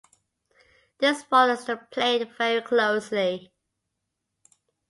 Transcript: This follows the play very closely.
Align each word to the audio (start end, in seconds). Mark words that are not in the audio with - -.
This 0.97 1.21
follows 1.21 1.65
the 1.65 1.77
play 1.77 2.23
very 2.23 2.61
closely. 2.63 3.53